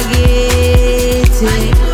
ngoba 0.00 0.16
bakithi 0.16 1.44
bangivulela 1.44 1.89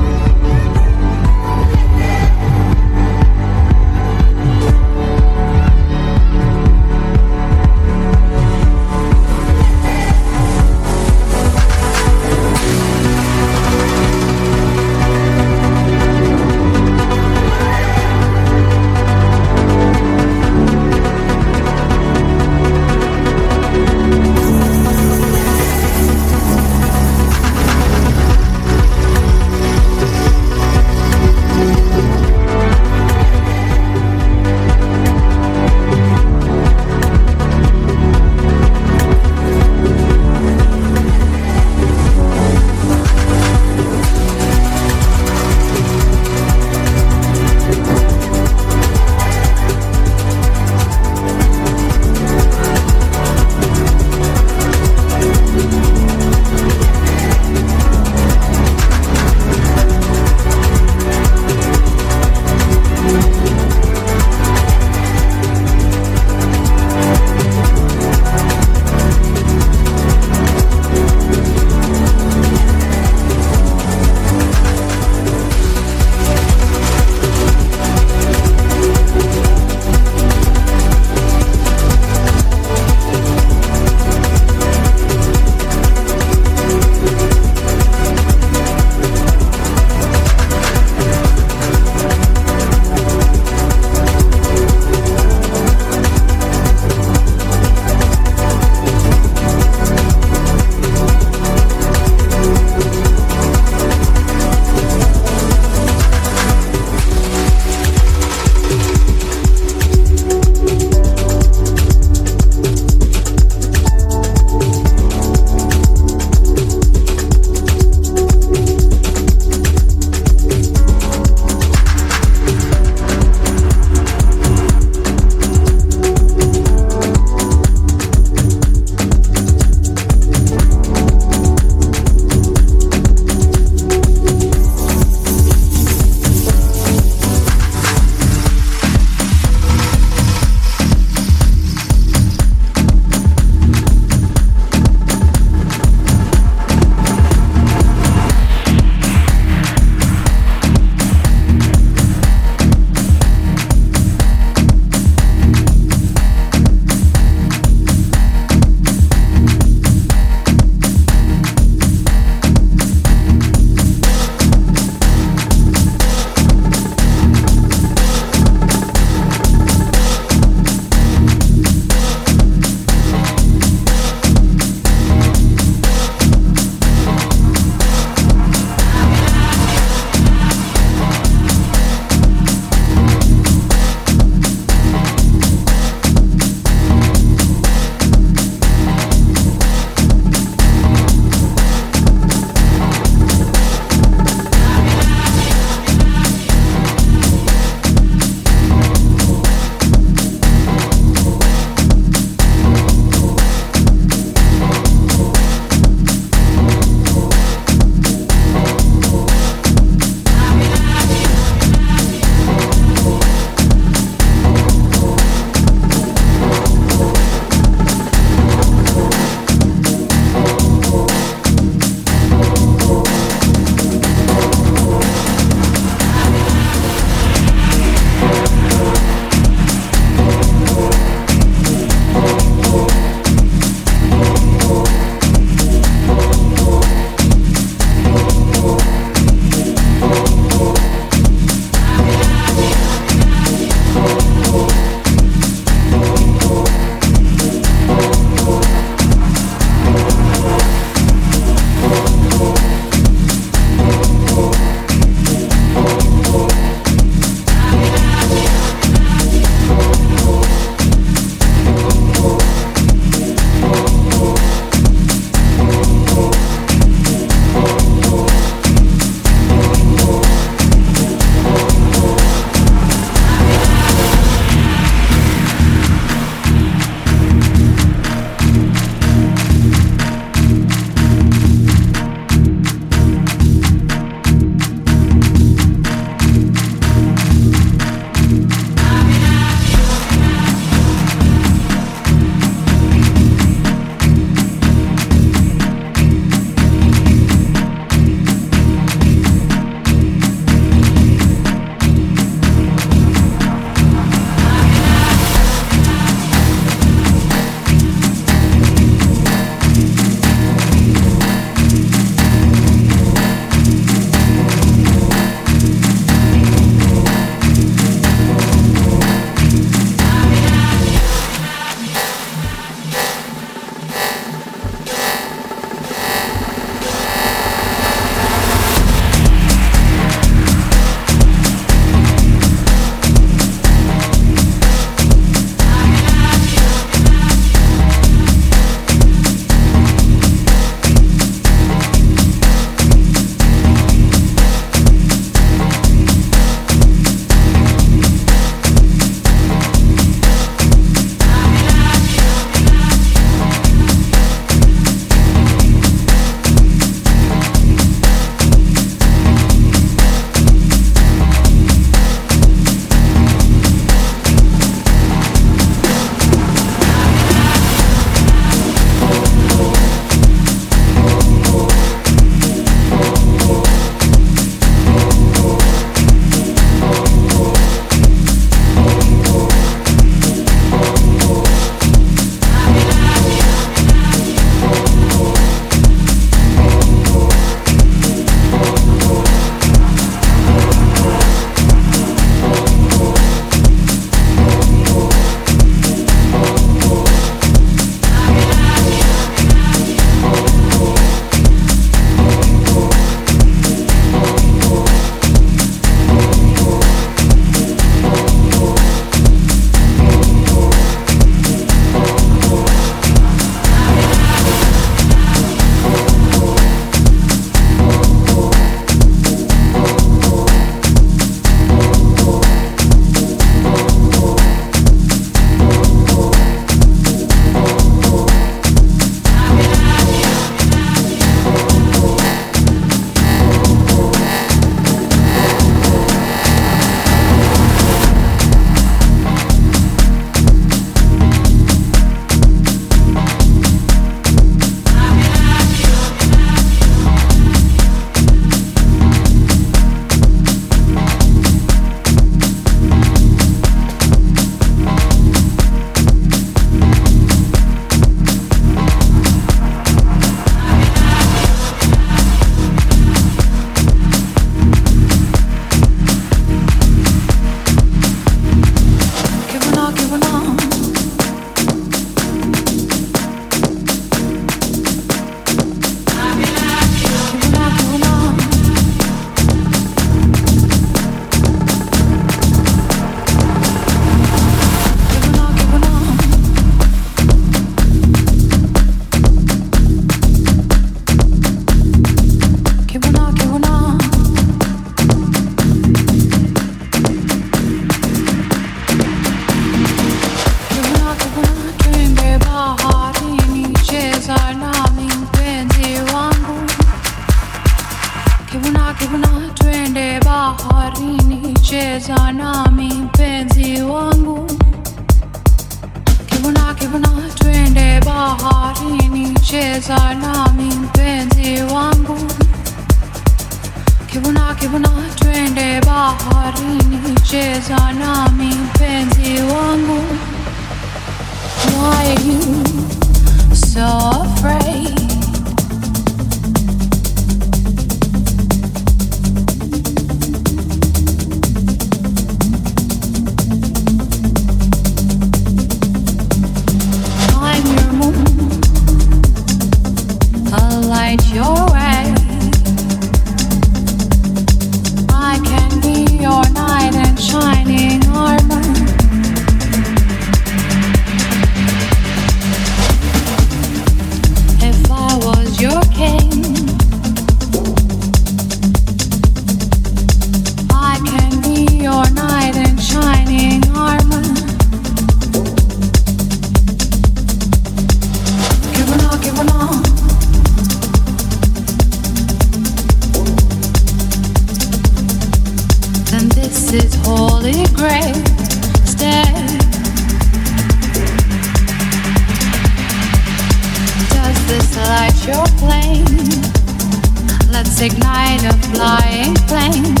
of 598.44 598.56
flying 598.66 599.34
planes. 599.46 600.00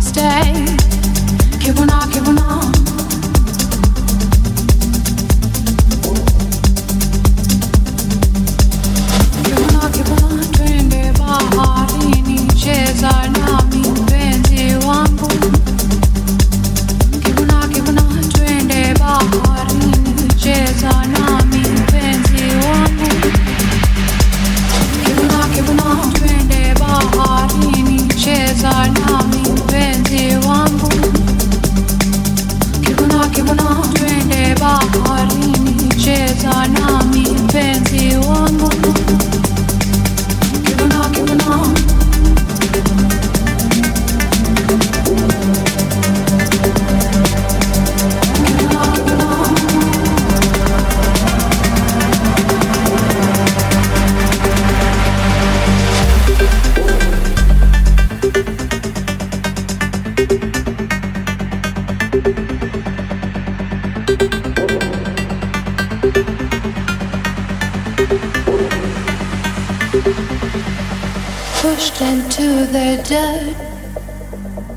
Stay, 0.00 0.64
keep 1.60 1.76
on, 1.78 2.10
keep 2.10 2.26
on. 2.28 3.03
gone. 36.44 36.83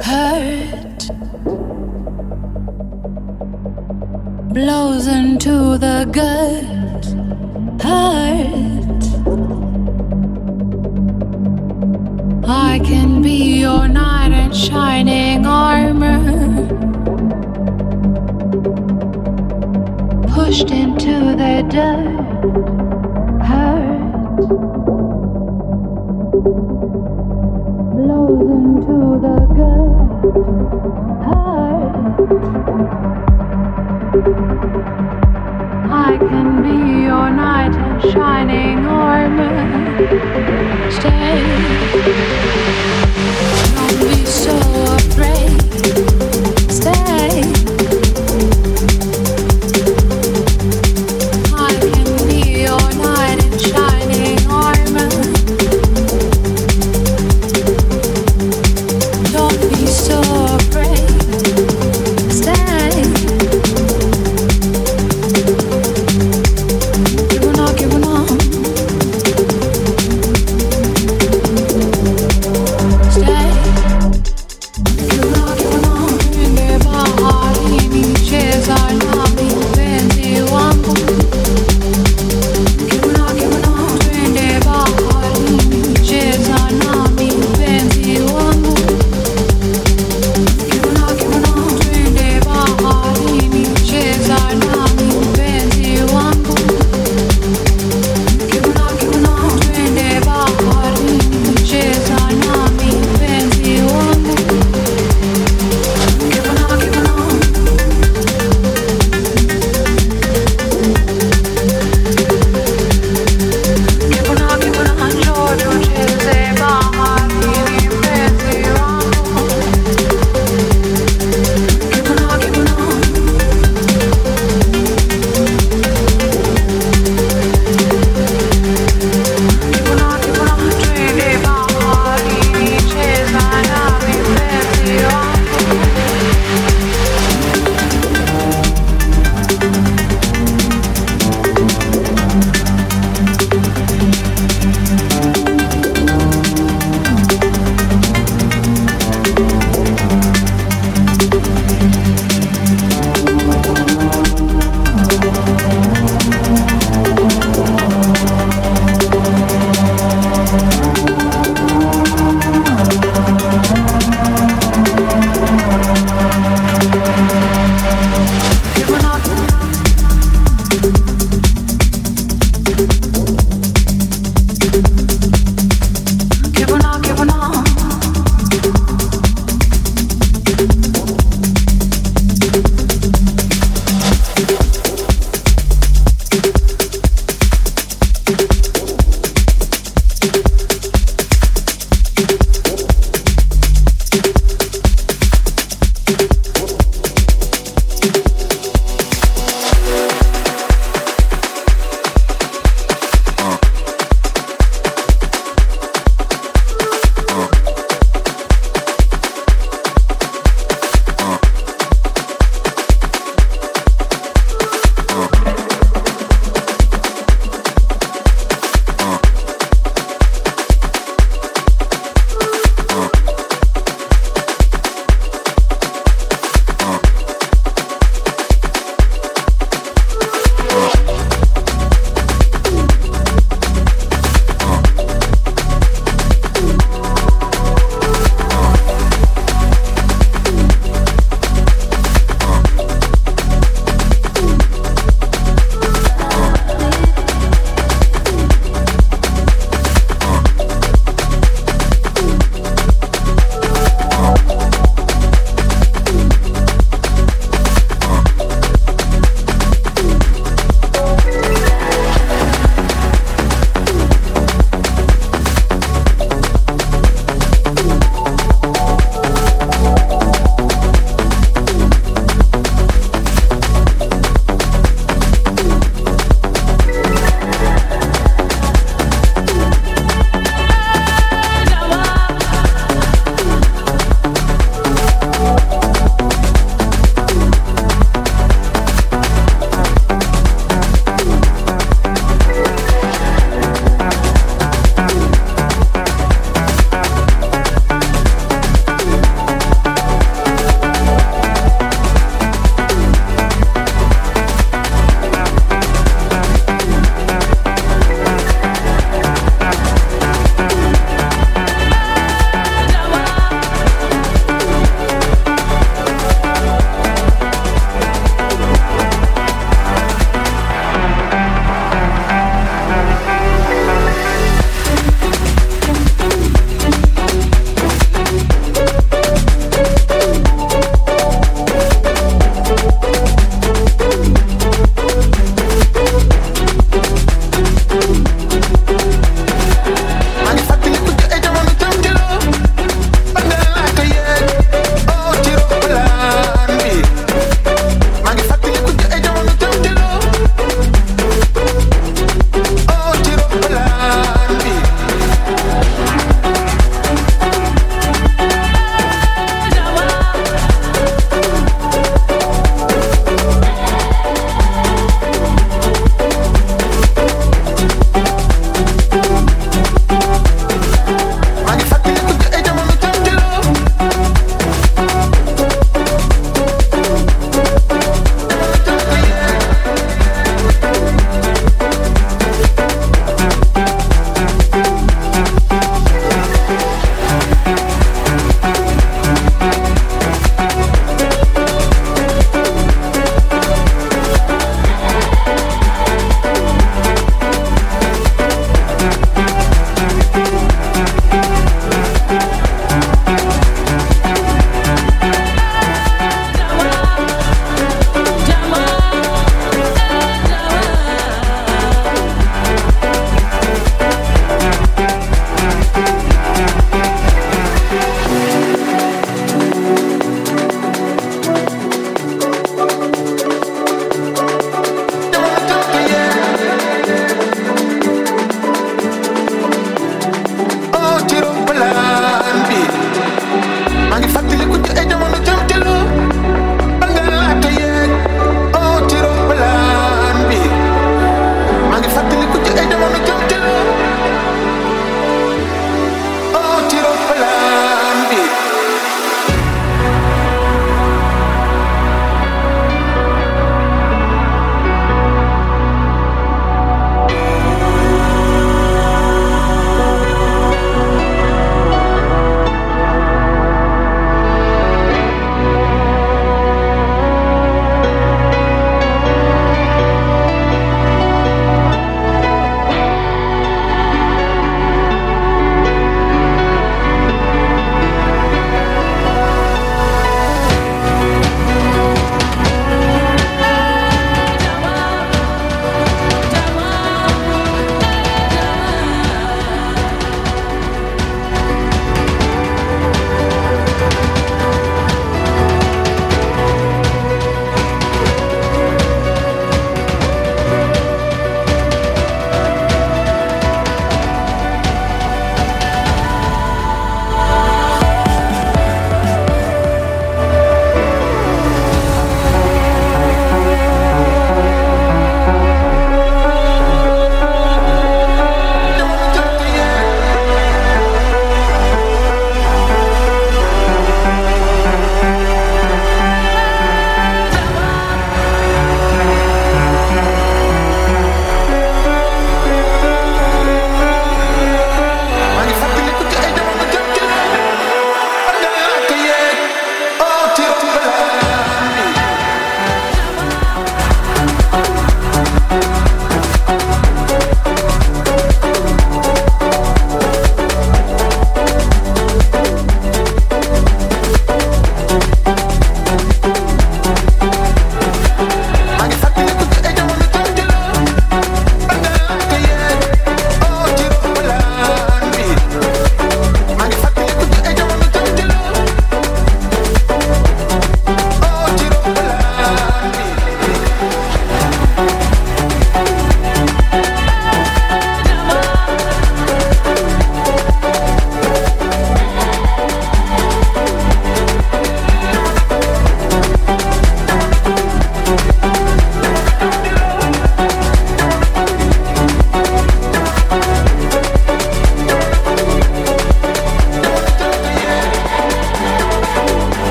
hurt 0.00 1.08
blows 4.54 5.06
into 5.06 5.76
the 5.76 6.08
gut. 6.10 6.71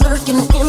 lurking 0.00 0.61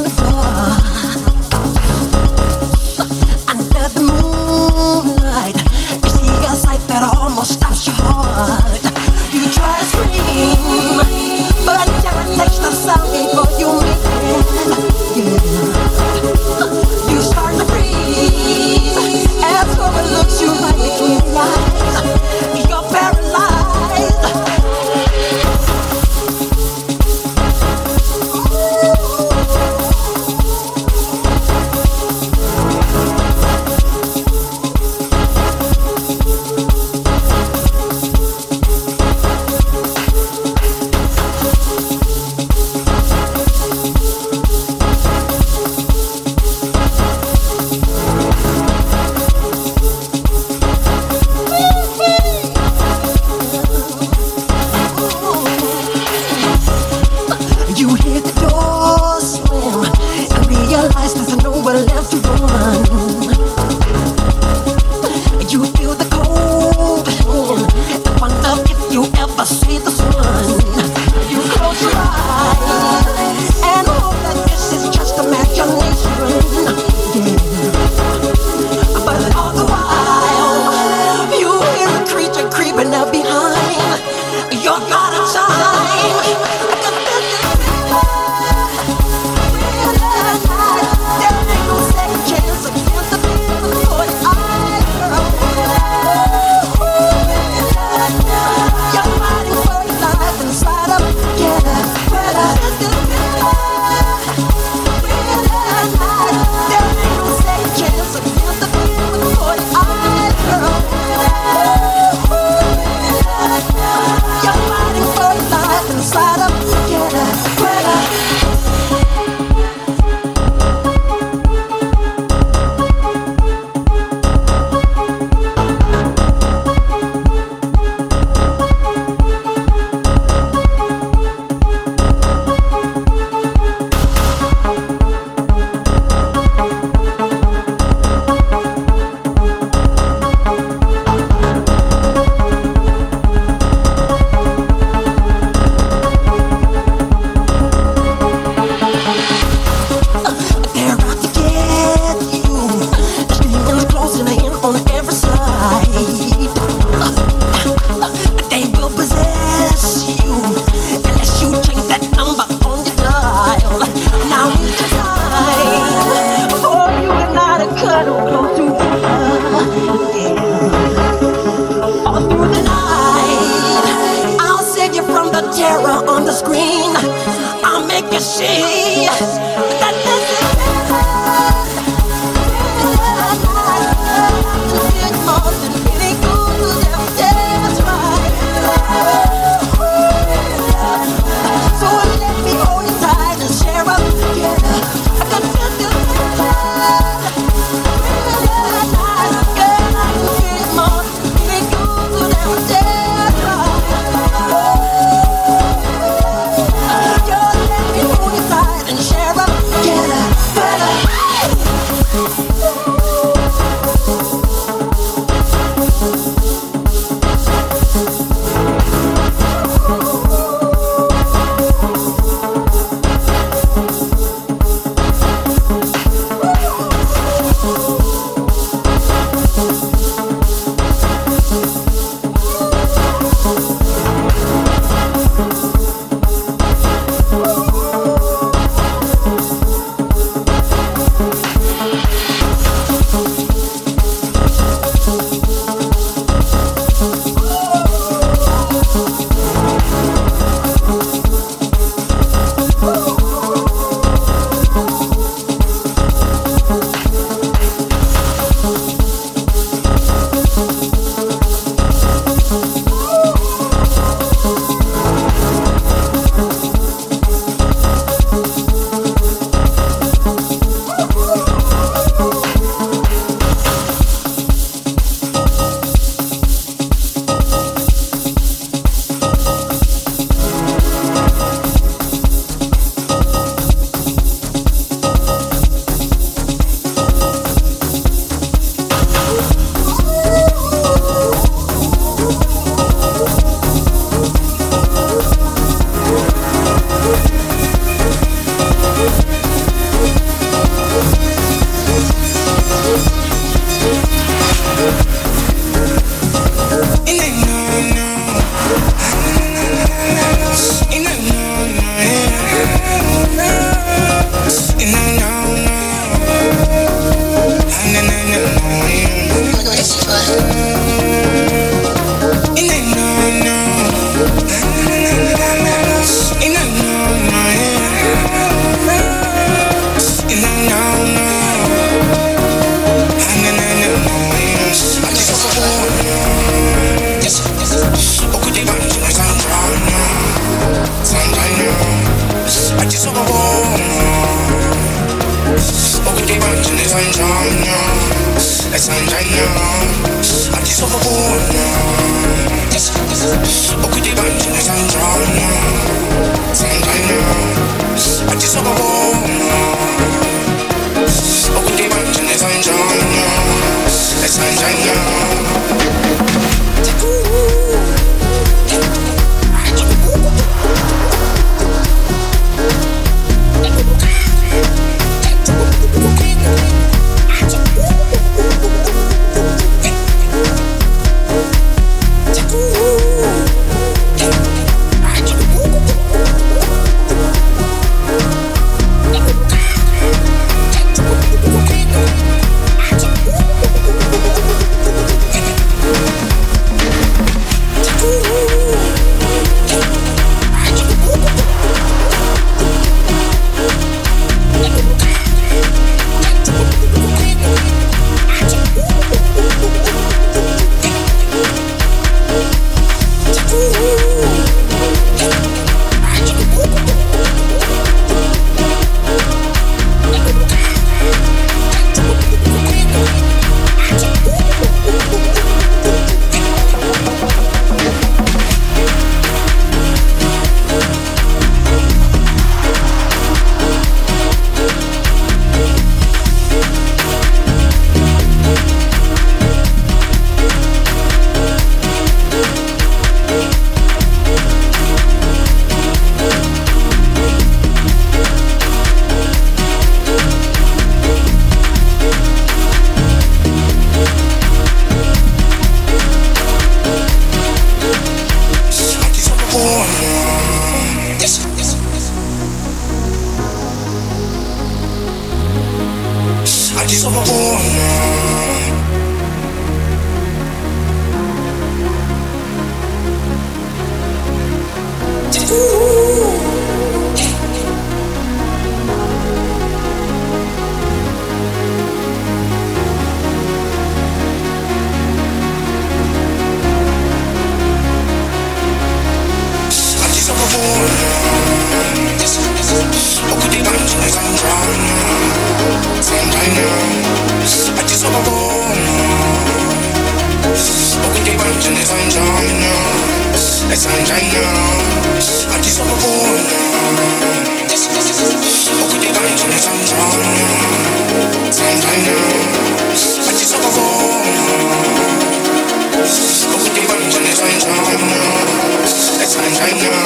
Every 519.66 519.80
time. 519.80 520.03